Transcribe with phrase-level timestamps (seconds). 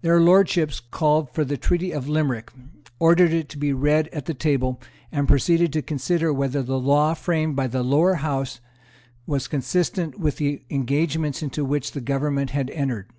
[0.00, 2.50] Their Lordships called for the Treaty of Limerick,
[2.98, 4.80] ordered it to be read at the table,
[5.12, 8.60] and proceeded to consider whether the law framed by the Lower House
[9.26, 13.10] was consistent with the engagements into which the government had entered.